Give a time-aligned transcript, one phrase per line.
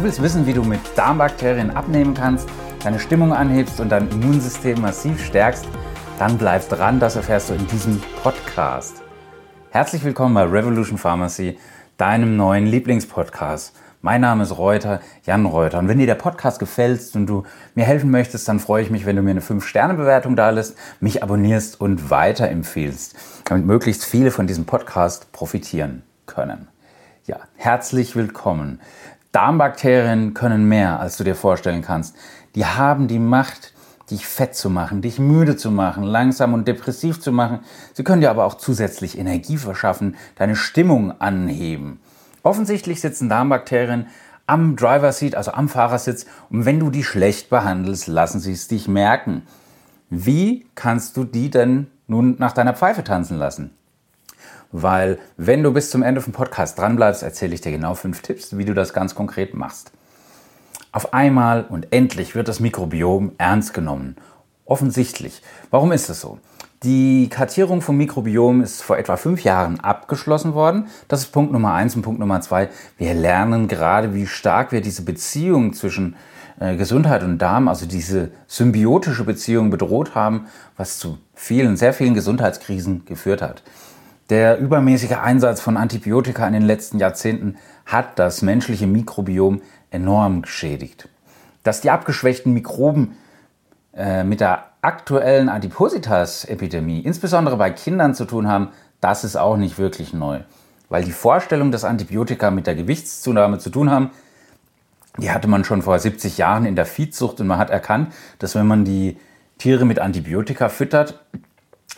[0.00, 2.48] Du willst wissen, wie du mit Darmbakterien abnehmen kannst,
[2.82, 5.66] deine Stimmung anhebst und dein Immunsystem massiv stärkst?
[6.18, 9.02] Dann bleib dran, das erfährst du in diesem Podcast.
[9.68, 11.58] Herzlich willkommen bei Revolution Pharmacy,
[11.98, 13.76] deinem neuen Lieblingspodcast.
[14.00, 15.78] Mein Name ist Reuter, Jan Reuter.
[15.78, 17.42] Und wenn dir der Podcast gefällt und du
[17.74, 21.22] mir helfen möchtest, dann freue ich mich, wenn du mir eine 5-Sterne-Bewertung da lässt, mich
[21.22, 26.68] abonnierst und weiterempfehlst, damit möglichst viele von diesem Podcast profitieren können.
[27.26, 28.80] Ja, herzlich willkommen.
[29.32, 32.16] Darmbakterien können mehr, als du dir vorstellen kannst.
[32.54, 33.72] Die haben die Macht,
[34.10, 37.60] dich fett zu machen, dich müde zu machen, langsam und depressiv zu machen.
[37.92, 42.00] Sie können dir aber auch zusätzlich Energie verschaffen, deine Stimmung anheben.
[42.42, 44.06] Offensichtlich sitzen Darmbakterien
[44.46, 48.66] am Driver Seat, also am Fahrersitz, und wenn du die schlecht behandelst, lassen sie es
[48.66, 49.42] dich merken.
[50.08, 53.70] Wie kannst du die denn nun nach deiner Pfeife tanzen lassen?
[54.72, 58.56] Weil wenn du bis zum Ende vom Podcast dranbleibst, erzähle ich dir genau fünf Tipps,
[58.56, 59.92] wie du das ganz konkret machst.
[60.92, 64.16] Auf einmal und endlich wird das Mikrobiom ernst genommen.
[64.64, 65.42] Offensichtlich.
[65.70, 66.38] Warum ist das so?
[66.82, 70.86] Die Kartierung vom Mikrobiom ist vor etwa fünf Jahren abgeschlossen worden.
[71.08, 72.70] Das ist Punkt Nummer eins und Punkt Nummer zwei.
[72.96, 76.16] Wir lernen gerade, wie stark wir diese Beziehung zwischen
[76.58, 80.46] äh, Gesundheit und Darm, also diese symbiotische Beziehung bedroht haben,
[80.76, 83.62] was zu vielen, sehr vielen Gesundheitskrisen geführt hat.
[84.30, 91.08] Der übermäßige Einsatz von Antibiotika in den letzten Jahrzehnten hat das menschliche Mikrobiom enorm geschädigt.
[91.64, 93.16] Dass die abgeschwächten Mikroben
[93.92, 98.68] äh, mit der aktuellen Adipositas-Epidemie, insbesondere bei Kindern, zu tun haben,
[99.00, 100.40] das ist auch nicht wirklich neu.
[100.88, 104.10] Weil die Vorstellung, dass Antibiotika mit der Gewichtszunahme zu tun haben,
[105.18, 108.54] die hatte man schon vor 70 Jahren in der Viehzucht und man hat erkannt, dass
[108.54, 109.18] wenn man die
[109.58, 111.18] Tiere mit Antibiotika füttert,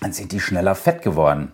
[0.00, 1.52] dann sind die schneller fett geworden.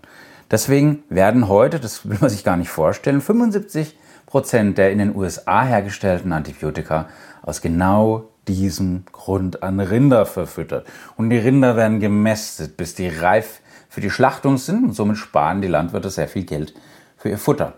[0.50, 3.96] Deswegen werden heute, das will man sich gar nicht vorstellen, 75
[4.27, 7.08] Prozent der in den USA hergestellten Antibiotika
[7.42, 10.87] aus genau diesem Grund an Rinder verfüttert.
[11.16, 15.62] Und die Rinder werden gemästet, bis die reif für die Schlachtung sind und somit sparen
[15.62, 16.75] die Landwirte sehr viel Geld
[17.16, 17.75] für ihr Futter.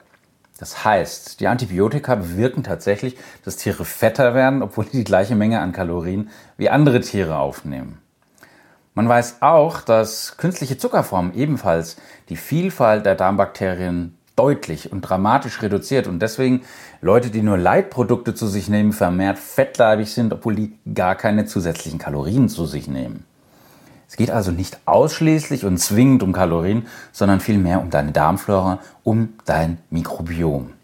[0.58, 5.60] Das heißt, die Antibiotika bewirken tatsächlich, dass Tiere fetter werden, obwohl sie die gleiche Menge
[5.60, 7.98] an Kalorien wie andere Tiere aufnehmen.
[9.00, 11.96] Man weiß auch, dass künstliche Zuckerformen ebenfalls
[12.28, 16.60] die Vielfalt der Darmbakterien deutlich und dramatisch reduziert und deswegen
[17.00, 21.98] Leute, die nur Leitprodukte zu sich nehmen, vermehrt fettleibig sind, obwohl die gar keine zusätzlichen
[21.98, 23.24] Kalorien zu sich nehmen.
[24.06, 29.30] Es geht also nicht ausschließlich und zwingend um Kalorien, sondern vielmehr um deine Darmflora, um
[29.46, 30.74] dein Mikrobiom.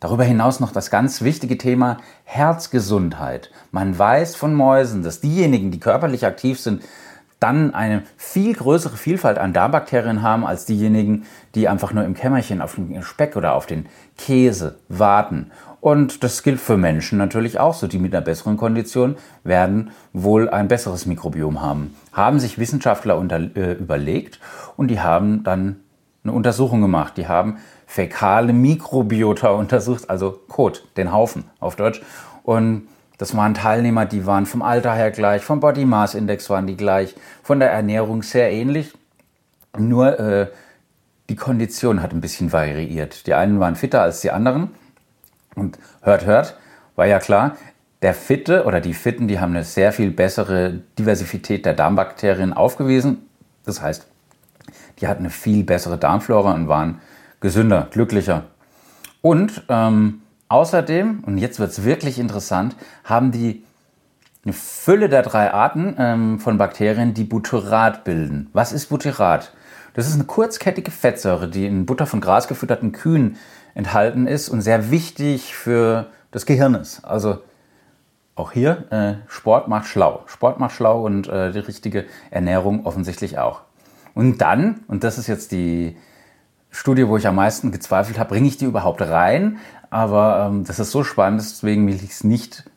[0.00, 3.50] Darüber hinaus noch das ganz wichtige Thema Herzgesundheit.
[3.72, 6.82] Man weiß von Mäusen, dass diejenigen, die körperlich aktiv sind,
[7.40, 12.60] dann eine viel größere Vielfalt an Darmbakterien haben als diejenigen, die einfach nur im Kämmerchen
[12.60, 15.50] auf den Speck oder auf den Käse warten.
[15.80, 17.86] Und das gilt für Menschen natürlich auch so.
[17.86, 21.94] Die mit einer besseren Kondition werden wohl ein besseres Mikrobiom haben.
[22.12, 24.40] Haben sich Wissenschaftler unter, äh, überlegt
[24.76, 25.76] und die haben dann
[26.24, 27.16] eine Untersuchung gemacht.
[27.16, 27.58] Die haben
[27.88, 32.02] fäkale Mikrobiota untersucht, also Kot, den Haufen auf Deutsch.
[32.44, 36.66] Und das waren Teilnehmer, die waren vom Alter her gleich, vom Body Mass Index waren
[36.66, 38.92] die gleich, von der Ernährung sehr ähnlich.
[39.76, 40.48] Nur äh,
[41.30, 43.26] die Kondition hat ein bisschen variiert.
[43.26, 44.70] Die einen waren fitter als die anderen.
[45.54, 46.56] Und hört, hört,
[46.94, 47.56] war ja klar,
[48.02, 53.28] der Fitte oder die Fitten, die haben eine sehr viel bessere Diversität der Darmbakterien aufgewiesen.
[53.64, 54.06] Das heißt,
[55.00, 57.00] die hatten eine viel bessere Darmflora und waren
[57.40, 58.44] gesünder, glücklicher.
[59.22, 63.64] Und ähm, außerdem, und jetzt wird es wirklich interessant, haben die
[64.44, 68.48] eine Fülle der drei Arten ähm, von Bakterien, die Butyrat bilden.
[68.52, 69.52] Was ist Butyrat?
[69.94, 73.36] Das ist eine kurzkettige Fettsäure, die in Butter von Gras gefütterten Kühen
[73.74, 77.04] enthalten ist und sehr wichtig für das Gehirn ist.
[77.04, 77.38] Also
[78.36, 80.22] auch hier, äh, Sport macht schlau.
[80.26, 83.62] Sport macht schlau und äh, die richtige Ernährung offensichtlich auch.
[84.14, 85.96] Und dann, und das ist jetzt die,
[86.78, 89.58] Studie, wo ich am meisten gezweifelt habe, bringe ich die überhaupt rein?
[89.90, 92.70] Aber ähm, das ist so spannend, deswegen will ich es nicht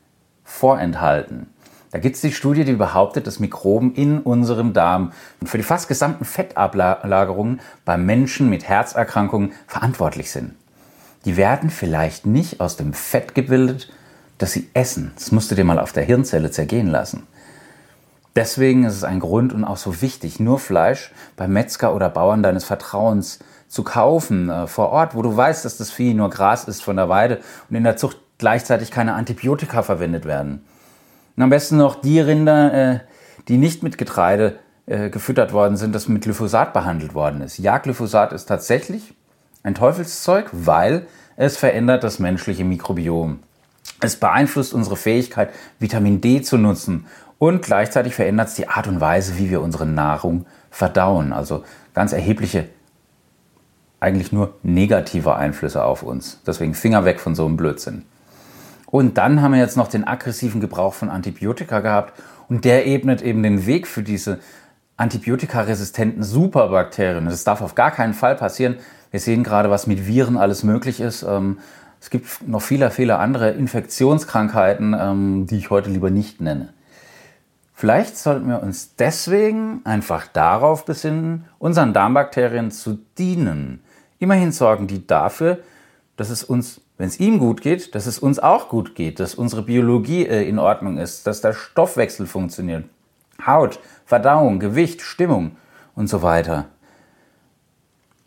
[0.44, 1.46] vorenthalten.
[1.92, 5.12] Da gibt es die Studie, die behauptet, dass Mikroben in unserem Darm
[5.44, 10.56] für die fast gesamten Fettablagerungen bei Menschen mit Herzerkrankungen verantwortlich sind.
[11.26, 13.94] Die werden vielleicht nicht aus dem Fett gebildet,
[14.40, 15.12] das sie essen.
[15.14, 17.28] Das musst du dir mal auf der Hirnzelle zergehen lassen.
[18.36, 22.44] Deswegen ist es ein Grund und auch so wichtig, nur Fleisch beim Metzger oder Bauern
[22.44, 26.66] deines Vertrauens zu kaufen äh, vor Ort, wo du weißt, dass das Vieh nur Gras
[26.66, 27.40] ist von der Weide
[27.70, 30.64] und in der Zucht gleichzeitig keine Antibiotika verwendet werden.
[31.36, 33.00] Und am besten noch die Rinder, äh,
[33.48, 37.58] die nicht mit Getreide äh, gefüttert worden sind, das mit Glyphosat behandelt worden ist.
[37.60, 39.14] Ja, Glyphosat ist tatsächlich
[39.64, 41.08] ein Teufelszeug, weil
[41.38, 43.40] es verändert das menschliche Mikrobiom.
[44.00, 47.06] Es beeinflusst unsere Fähigkeit, Vitamin D zu nutzen
[47.42, 51.34] und gleichzeitig verändert es die Art und Weise, wie wir unsere Nahrung verdauen.
[51.34, 51.64] Also
[51.96, 52.70] ganz erhebliche,
[54.00, 56.40] eigentlich nur negative Einflüsse auf uns.
[56.46, 58.06] Deswegen Finger weg von so einem Blödsinn.
[58.86, 62.14] Und dann haben wir jetzt noch den aggressiven Gebrauch von Antibiotika gehabt
[62.48, 64.38] und der ebnet eben den Weg für diese
[64.98, 67.26] antibiotikaresistenten Superbakterien.
[67.26, 68.78] Das darf auf gar keinen Fall passieren.
[69.10, 71.24] Wir sehen gerade, was mit Viren alles möglich ist.
[71.24, 71.58] Ähm,
[72.00, 76.70] es gibt noch viele, viele andere Infektionskrankheiten, ähm, die ich heute lieber nicht nenne.
[77.82, 83.82] Vielleicht sollten wir uns deswegen einfach darauf besinnen, unseren Darmbakterien zu dienen.
[84.20, 85.58] Immerhin sorgen die dafür,
[86.16, 89.34] dass es uns, wenn es ihm gut geht, dass es uns auch gut geht, dass
[89.34, 92.86] unsere Biologie äh, in Ordnung ist, dass der Stoffwechsel funktioniert.
[93.44, 95.56] Haut, Verdauung, Gewicht, Stimmung
[95.96, 96.66] und so weiter.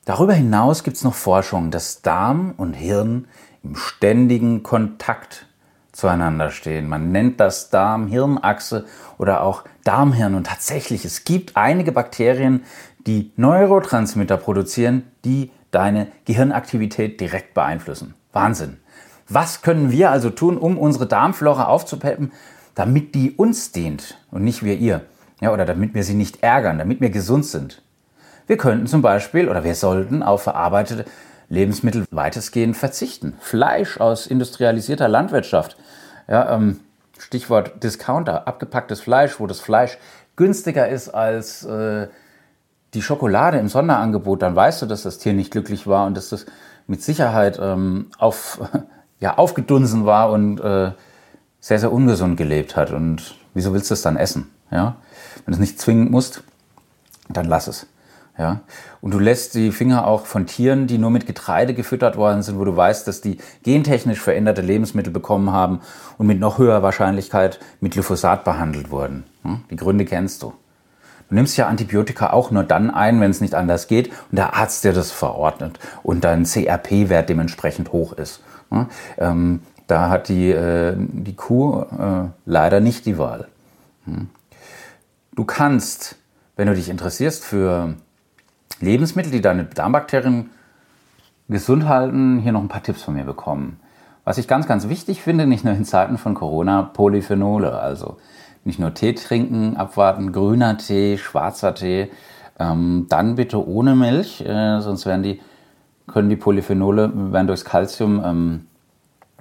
[0.04, 3.28] Darüber hinaus gibt es noch Forschung, dass Darm und Hirn
[3.62, 5.46] im ständigen Kontakt
[5.94, 6.88] zueinander stehen.
[6.88, 8.84] Man nennt das Darm-Hirn-Achse
[9.16, 10.34] oder auch Darmhirn.
[10.34, 12.64] Und tatsächlich, es gibt einige Bakterien,
[13.06, 18.14] die Neurotransmitter produzieren, die deine Gehirnaktivität direkt beeinflussen.
[18.32, 18.78] Wahnsinn.
[19.28, 22.32] Was können wir also tun, um unsere Darmflora aufzupeppen,
[22.74, 25.02] damit die uns dient und nicht wir ihr?
[25.40, 27.82] Ja, oder damit wir sie nicht ärgern, damit wir gesund sind.
[28.46, 31.06] Wir könnten zum Beispiel oder wir sollten auf verarbeitete
[31.54, 33.34] Lebensmittel weitestgehend verzichten.
[33.40, 35.76] Fleisch aus industrialisierter Landwirtschaft.
[36.28, 36.80] Ja, ähm,
[37.18, 39.98] Stichwort Discounter, abgepacktes Fleisch, wo das Fleisch
[40.36, 42.08] günstiger ist als äh,
[42.94, 46.28] die Schokolade im Sonderangebot, dann weißt du, dass das Tier nicht glücklich war und dass
[46.28, 46.46] das
[46.86, 48.60] mit Sicherheit ähm, auf,
[49.20, 50.92] ja, aufgedunsen war und äh,
[51.60, 52.90] sehr, sehr ungesund gelebt hat.
[52.90, 54.50] Und wieso willst du es dann essen?
[54.70, 54.96] Ja?
[55.44, 56.42] Wenn du es nicht zwingen musst,
[57.28, 57.86] dann lass es.
[58.36, 58.60] Ja?
[59.00, 62.58] Und du lässt die Finger auch von Tieren, die nur mit Getreide gefüttert worden sind,
[62.58, 65.80] wo du weißt, dass die gentechnisch veränderte Lebensmittel bekommen haben
[66.18, 69.24] und mit noch höherer Wahrscheinlichkeit mit Glyphosat behandelt wurden.
[69.70, 70.52] Die Gründe kennst du.
[71.28, 74.54] Du nimmst ja Antibiotika auch nur dann ein, wenn es nicht anders geht und der
[74.54, 78.40] Arzt dir das verordnet und dein CRP-Wert dementsprechend hoch ist.
[79.18, 83.48] Ähm, da hat die, äh, die Kuh äh, leider nicht die Wahl.
[84.06, 84.28] Hm.
[85.34, 86.16] Du kannst,
[86.56, 87.94] wenn du dich interessierst für
[88.80, 90.50] Lebensmittel, die deine Darmbakterien
[91.48, 93.78] gesund halten, hier noch ein paar Tipps von mir bekommen.
[94.24, 97.78] Was ich ganz, ganz wichtig finde, nicht nur in Zeiten von Corona, Polyphenole.
[97.78, 98.16] Also
[98.64, 102.10] nicht nur Tee trinken, abwarten, grüner Tee, schwarzer Tee.
[102.58, 105.40] Ähm, dann bitte ohne Milch, äh, sonst werden die,
[106.06, 108.22] können die Polyphenole werden durchs Kalzium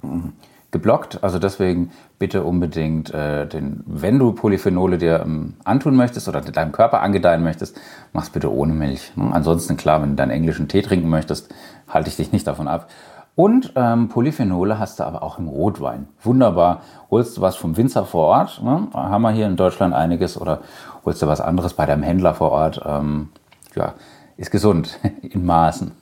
[0.02, 0.32] ähm,
[0.74, 1.22] geblockt.
[1.22, 6.72] Also deswegen bitte unbedingt, äh, den, wenn du Polyphenole dir ähm, antun möchtest oder deinem
[6.72, 7.80] Körper angedeihen möchtest,
[8.12, 9.12] mach's bitte ohne Milch.
[9.16, 9.30] Ne?
[9.32, 11.54] Ansonsten klar, wenn du deinen englischen Tee trinken möchtest,
[11.88, 12.90] halte ich dich nicht davon ab.
[13.36, 16.08] Und ähm, Polyphenole hast du aber auch im Rotwein.
[16.22, 16.82] Wunderbar.
[17.10, 18.88] Holst du was vom Winzer vor Ort, ne?
[18.92, 20.60] haben wir hier in Deutschland einiges, oder
[21.04, 22.80] holst du was anderes bei deinem Händler vor Ort.
[22.84, 23.30] Ähm,
[23.74, 23.94] ja,
[24.36, 25.92] ist gesund in Maßen.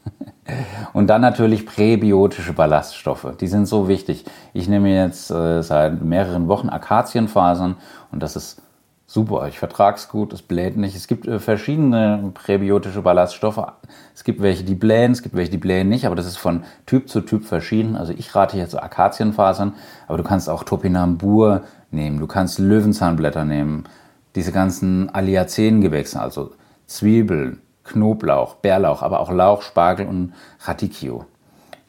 [0.93, 3.37] Und dann natürlich präbiotische Ballaststoffe.
[3.40, 4.25] Die sind so wichtig.
[4.52, 7.76] Ich nehme jetzt äh, seit mehreren Wochen Akazienfasern
[8.11, 8.61] und das ist
[9.06, 9.46] super.
[9.49, 10.96] Ich vertrage es gut, es bläht nicht.
[10.96, 13.62] Es gibt äh, verschiedene präbiotische Ballaststoffe.
[14.14, 16.64] Es gibt welche, die blähen, es gibt welche, die blähen nicht, aber das ist von
[16.87, 17.95] Typ zu Typ verschieden.
[17.95, 19.75] Also ich rate jetzt Akazienfasern,
[20.09, 23.85] aber du kannst auch Topinambur nehmen, du kannst Löwenzahnblätter nehmen,
[24.35, 26.52] diese ganzen Aliacen-Gewächse, also
[26.87, 31.27] Zwiebeln, Knoblauch, Bärlauch, aber auch Lauch, Spargel und Radicchio.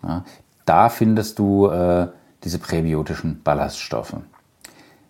[0.01, 0.23] Ja,
[0.65, 2.07] da findest du äh,
[2.43, 4.15] diese präbiotischen Ballaststoffe.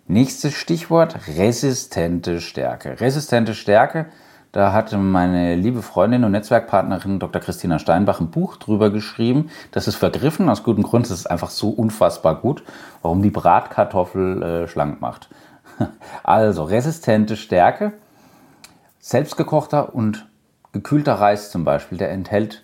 [0.06, 3.00] Nächstes Stichwort, resistente Stärke.
[3.00, 4.06] Resistente Stärke,
[4.52, 7.40] da hatte meine liebe Freundin und Netzwerkpartnerin Dr.
[7.40, 9.50] Christina Steinbach ein Buch drüber geschrieben.
[9.72, 12.62] Das ist vergriffen, aus gutem Grund, das ist einfach so unfassbar gut,
[13.02, 15.28] warum die Bratkartoffel äh, schlank macht.
[16.22, 17.94] Also, resistente Stärke,
[19.00, 20.24] selbstgekochter und
[20.74, 22.62] gekühlter Reis zum Beispiel, der enthält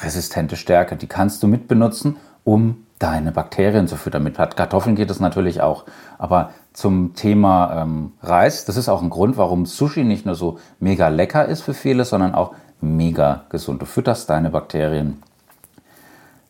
[0.00, 0.96] resistente Stärke.
[0.96, 4.22] Die kannst du mitbenutzen, um deine Bakterien zu füttern.
[4.22, 5.84] Mit Kartoffeln geht es natürlich auch.
[6.16, 10.58] Aber zum Thema ähm, Reis, das ist auch ein Grund, warum Sushi nicht nur so
[10.78, 13.82] mega lecker ist für viele, sondern auch mega gesund.
[13.82, 15.20] Du fütterst deine Bakterien.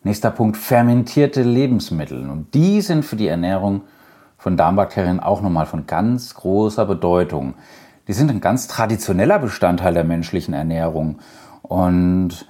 [0.05, 2.29] Nächster Punkt, fermentierte Lebensmittel.
[2.29, 3.83] Und die sind für die Ernährung
[4.37, 7.55] von Darmbakterien auch nochmal von ganz großer Bedeutung.
[8.09, 11.19] Die sind ein ganz traditioneller Bestandteil der menschlichen Ernährung.
[11.63, 12.47] Und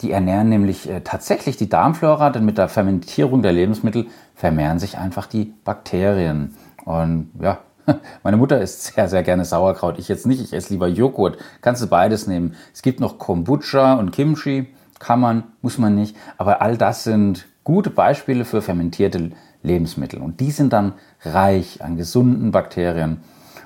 [0.00, 4.98] die ernähren nämlich äh, tatsächlich die Darmflora, denn mit der Fermentierung der Lebensmittel vermehren sich
[4.98, 6.56] einfach die Bakterien.
[6.84, 7.58] Und ja,
[8.24, 9.98] meine Mutter isst sehr, sehr gerne Sauerkraut.
[9.98, 11.38] Ich jetzt nicht, ich esse lieber Joghurt.
[11.60, 12.54] Kannst du beides nehmen.
[12.74, 14.74] Es gibt noch Kombucha und Kimchi.
[14.98, 16.16] Kann man, muss man nicht.
[16.38, 19.30] Aber all das sind gute Beispiele für fermentierte
[19.62, 20.20] Lebensmittel.
[20.20, 23.22] Und die sind dann reich an gesunden Bakterien.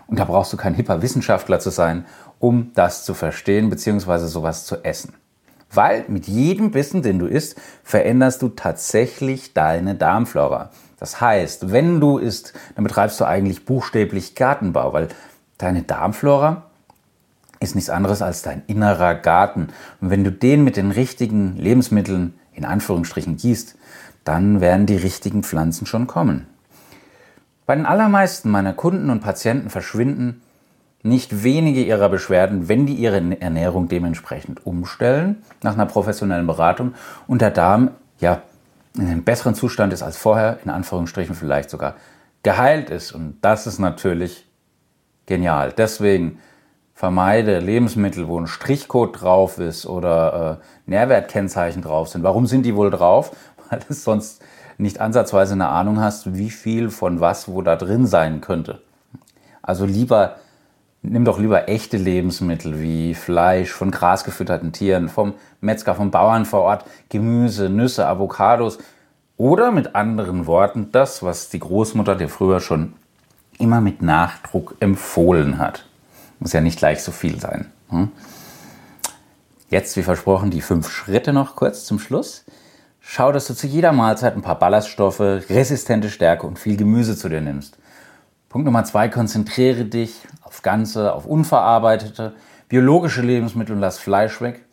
[0.07, 2.05] Und da brauchst du kein hipper Wissenschaftler zu sein,
[2.39, 4.27] um das zu verstehen bzw.
[4.27, 5.15] sowas zu essen.
[5.73, 10.71] Weil mit jedem Bissen, den du isst, veränderst du tatsächlich deine Darmflora.
[10.99, 15.09] Das heißt, wenn du isst, dann betreibst du eigentlich buchstäblich Gartenbau, weil
[15.57, 16.65] deine Darmflora
[17.59, 19.69] ist nichts anderes als dein innerer Garten.
[20.01, 23.77] Und wenn du den mit den richtigen Lebensmitteln in Anführungsstrichen gießt,
[24.25, 26.47] dann werden die richtigen Pflanzen schon kommen.
[27.67, 30.43] Bei den allermeisten meiner Kunden und Patienten verschwinden
[31.03, 36.95] nicht wenige ihrer Beschwerden, wenn die ihre Ernährung dementsprechend umstellen, nach einer professionellen Beratung
[37.27, 38.43] und der Darm ja
[38.97, 41.97] in einem besseren Zustand ist als vorher, in Anführungsstrichen vielleicht sogar
[42.43, 43.13] geheilt ist.
[43.13, 44.47] Und das ist natürlich
[45.27, 45.73] genial.
[45.73, 46.39] Deswegen
[46.95, 52.23] vermeide Lebensmittel, wo ein Strichcode drauf ist oder äh, Nährwertkennzeichen drauf sind.
[52.23, 53.35] Warum sind die wohl drauf?
[53.71, 54.43] Weil du sonst
[54.79, 58.81] nicht ansatzweise eine Ahnung hast, wie viel von was wo da drin sein könnte.
[59.63, 60.37] Also lieber
[61.03, 66.63] nimm doch lieber echte Lebensmittel wie Fleisch von grasgefütterten Tieren, vom Metzger, vom Bauern vor
[66.63, 68.79] Ort, Gemüse, Nüsse, Avocados
[69.37, 72.95] oder mit anderen Worten das, was die Großmutter dir früher schon
[73.59, 75.87] immer mit Nachdruck empfohlen hat.
[76.39, 77.71] Muss ja nicht gleich so viel sein.
[77.91, 78.11] Hm?
[79.69, 82.45] Jetzt, wie versprochen, die fünf Schritte noch kurz zum Schluss.
[83.05, 87.29] Schau, dass du zu jeder Mahlzeit ein paar Ballaststoffe, resistente Stärke und viel Gemüse zu
[87.29, 87.77] dir nimmst.
[88.49, 92.33] Punkt Nummer zwei, konzentriere dich auf ganze, auf unverarbeitete,
[92.69, 94.65] biologische Lebensmittel und lass Fleisch weg,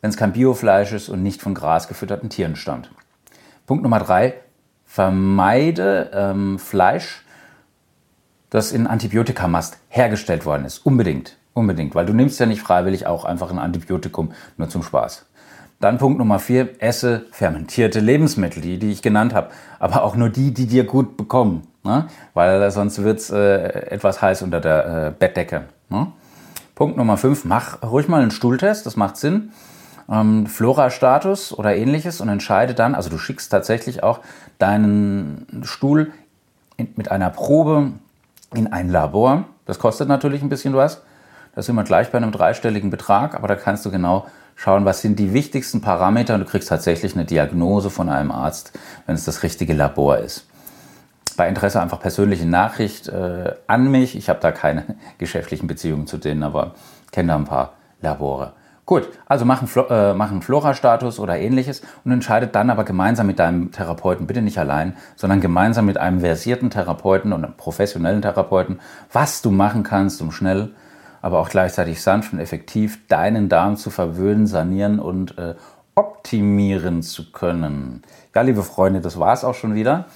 [0.00, 2.90] wenn es kein Biofleisch ist und nicht von Gras gefütterten Tieren stammt.
[3.66, 4.34] Punkt Nummer drei,
[4.84, 7.24] vermeide ähm, Fleisch,
[8.50, 10.84] das in Antibiotikamast hergestellt worden ist.
[10.84, 15.26] Unbedingt, unbedingt, weil du nimmst ja nicht freiwillig auch einfach ein Antibiotikum nur zum Spaß.
[15.80, 20.28] Dann Punkt Nummer vier, esse fermentierte Lebensmittel, die, die ich genannt habe, aber auch nur
[20.28, 21.66] die, die dir gut bekommen.
[21.84, 22.06] Ne?
[22.34, 25.64] Weil sonst wird es äh, etwas heiß unter der äh, Bettdecke.
[25.88, 26.08] Ne?
[26.74, 29.52] Punkt Nummer 5, mach ruhig mal einen Stuhltest, das macht Sinn.
[30.10, 34.20] Ähm, Flora-Status oder ähnliches und entscheide dann, also du schickst tatsächlich auch
[34.58, 36.12] deinen Stuhl
[36.76, 37.92] in, mit einer Probe
[38.54, 39.44] in ein Labor.
[39.64, 41.00] Das kostet natürlich ein bisschen was.
[41.54, 44.26] Da sind wir gleich bei einem dreistelligen Betrag, aber da kannst du genau
[44.60, 48.78] schauen, was sind die wichtigsten Parameter und du kriegst tatsächlich eine Diagnose von einem Arzt,
[49.06, 50.46] wenn es das richtige Labor ist
[51.40, 54.14] bei Interesse einfach persönliche Nachricht äh, an mich.
[54.14, 54.84] Ich habe da keine
[55.18, 56.74] geschäftlichen Beziehungen zu denen, aber
[57.12, 58.52] kenne da ein paar Labore.
[58.84, 63.72] Gut, also machen, äh, machen Flora-Status oder ähnliches und entscheidet dann aber gemeinsam mit deinem
[63.72, 68.78] Therapeuten, bitte nicht allein, sondern gemeinsam mit einem versierten Therapeuten und einem professionellen Therapeuten,
[69.10, 70.74] was du machen kannst, um schnell,
[71.22, 75.54] aber auch gleichzeitig sanft und effektiv deinen Darm zu verwöhnen, sanieren und äh,
[75.94, 78.02] optimieren zu können.
[78.34, 80.06] Ja, liebe Freunde, das war es auch schon wieder.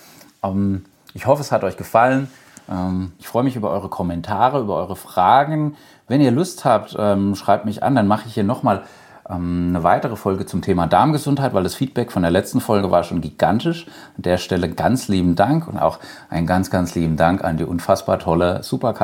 [0.43, 2.29] Ähm, ich hoffe, es hat euch gefallen.
[2.71, 5.77] Ähm, ich freue mich über eure Kommentare, über eure Fragen.
[6.09, 8.89] Wenn ihr Lust habt, ähm, schreibt mich an, dann mache ich hier nochmal ähm,
[9.25, 13.23] eine weitere Folge zum Thema Darmgesundheit, weil das Feedback von der letzten Folge war schon
[13.23, 13.87] gigantisch.
[14.16, 17.64] An der Stelle ganz lieben Dank und auch einen ganz, ganz lieben Dank an die
[17.64, 18.95] unfassbar tolle, super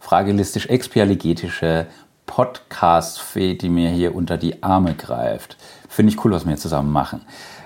[0.00, 1.86] fragilistisch expialigetische
[2.24, 5.56] Podcast-Fee, die mir hier unter die Arme greift.
[5.88, 7.22] Finde ich cool, was wir zusammen machen.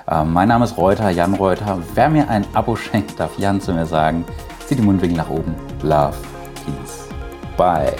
[0.08, 1.78] Ähm, mein Name ist Reuter, Jan Reuter.
[1.94, 4.24] Wer mir ein Abo schenkt, darf Jan zu mir sagen.
[4.66, 5.54] Zieht die Mundwinkel nach oben.
[5.82, 6.16] Love,
[6.64, 7.08] Peace.
[7.56, 7.94] Bye.